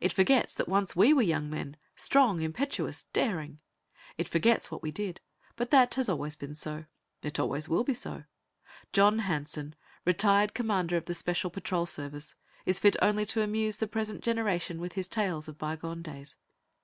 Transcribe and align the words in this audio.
It 0.00 0.12
forgets 0.12 0.56
that 0.56 0.68
once 0.68 0.96
we 0.96 1.12
were 1.14 1.22
young 1.22 1.48
men, 1.48 1.76
strong, 1.94 2.42
impetuous, 2.42 3.04
daring. 3.12 3.60
It 4.18 4.28
forgets 4.28 4.72
what 4.72 4.82
we 4.82 4.90
did; 4.90 5.20
but 5.54 5.70
that 5.70 5.94
has 5.94 6.08
always 6.08 6.34
been 6.34 6.52
so. 6.52 6.86
It 7.22 7.38
always 7.38 7.68
will 7.68 7.84
be 7.84 7.94
so. 7.94 8.24
John 8.92 9.20
Hanson, 9.20 9.76
retired 10.04 10.52
Commander 10.52 10.96
of 10.96 11.04
the 11.04 11.14
Special 11.14 11.48
Patrol 11.48 11.86
Service, 11.86 12.34
is 12.66 12.80
fit 12.80 12.96
only 13.00 13.24
to 13.26 13.42
amuse 13.42 13.76
the 13.76 13.86
present 13.86 14.24
generation 14.24 14.80
with 14.80 14.94
his 14.94 15.06
tales 15.06 15.46
of 15.46 15.58
bygone 15.58 16.02
days. 16.02 16.34